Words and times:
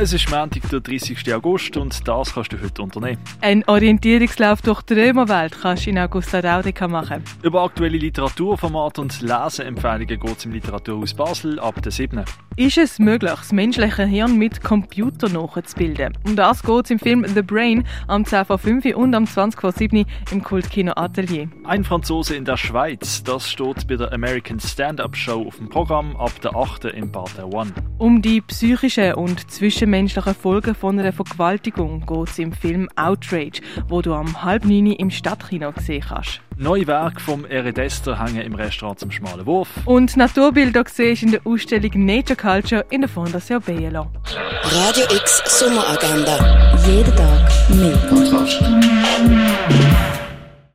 Es 0.00 0.12
ist 0.12 0.30
Montag, 0.30 0.62
der 0.70 0.78
30. 0.78 1.34
August 1.34 1.76
und 1.76 2.06
das 2.06 2.32
kannst 2.32 2.52
du 2.52 2.62
heute 2.62 2.82
unternehmen. 2.82 3.18
Ein 3.40 3.64
Orientierungslauf 3.66 4.62
durch 4.62 4.80
die 4.82 4.94
Römerwelt 4.94 5.58
kannst 5.60 5.86
du 5.86 5.90
in 5.90 5.98
Augusta 5.98 6.40
Daudica 6.40 6.86
machen. 6.86 7.24
Über 7.42 7.64
aktuelle 7.64 7.98
Literaturformate 7.98 9.00
und 9.00 9.20
Leseempfehlungen 9.20 10.20
geht 10.20 10.36
es 10.38 10.44
im 10.44 10.52
Literaturhaus 10.52 11.14
Basel 11.14 11.58
ab 11.58 11.82
der 11.82 11.90
7. 11.90 12.24
Ist 12.54 12.76
es 12.78 12.98
möglich, 12.98 13.30
das 13.30 13.52
menschliche 13.52 14.04
Hirn 14.04 14.36
mit 14.36 14.62
Computer 14.62 15.28
nachzubilden? 15.28 16.16
Um 16.24 16.34
das 16.34 16.62
geht 16.62 16.84
es 16.86 16.90
im 16.90 16.98
Film 16.98 17.24
The 17.24 17.42
Brain 17.42 17.84
am 18.06 18.24
10 18.24 18.44
vor 18.46 18.58
5 18.58 18.84
und 18.96 19.14
am 19.14 19.26
20 19.26 19.60
vor 19.60 19.72
7 19.72 20.04
im 20.32 20.42
Kultkino 20.42 20.92
Atelier. 20.96 21.48
Ein 21.64 21.84
Franzose 21.84 22.34
in 22.34 22.44
der 22.44 22.56
Schweiz, 22.56 23.22
das 23.22 23.48
steht 23.50 23.86
bei 23.86 23.94
der 23.94 24.12
American 24.12 24.58
Stand-Up 24.58 25.16
Show 25.16 25.46
auf 25.46 25.56
dem 25.56 25.68
Programm 25.68 26.16
ab 26.16 26.40
der 26.40 26.56
8. 26.56 26.86
im 26.86 27.12
Partner 27.12 27.52
One. 27.52 27.72
Um 27.98 28.22
die 28.22 28.40
psychischen 28.40 29.14
und 29.14 29.48
zwischenmenschlichen 29.88 30.34
Folgen 30.34 30.74
von 30.74 30.98
einer 30.98 31.14
Vergewaltigung 31.14 32.04
geht 32.04 32.28
es 32.28 32.38
im 32.38 32.52
Film 32.52 32.90
Outrage, 32.96 33.62
wo 33.88 34.02
du 34.02 34.12
am 34.12 34.42
halb 34.44 34.66
neun 34.66 34.92
im 34.92 35.10
Stadtkino 35.10 35.72
sehen 35.80 36.04
kannst. 36.06 36.42
Neue 36.58 36.86
Werke 36.86 37.20
vom 37.20 37.46
Eredester 37.46 38.22
hängen 38.22 38.42
im 38.42 38.54
Restaurant 38.54 38.98
zum 38.98 39.10
Schmalen 39.10 39.46
Wurf. 39.46 39.68
Und 39.86 40.14
Naturbilder 40.14 40.84
siehst 40.86 41.22
in 41.22 41.30
der 41.30 41.40
Ausstellung 41.44 42.04
Nature 42.04 42.36
Culture 42.36 42.84
in 42.90 43.00
der 43.00 43.08
Fondation 43.08 43.62
Bielo. 43.62 44.08
Radio 44.64 45.04
X 45.04 45.42
Sommeragenda. 45.58 46.76
Jeden 46.86 47.16
Tag 47.16 47.50
mehr. 47.70 47.96
Kontrast. 48.10 48.87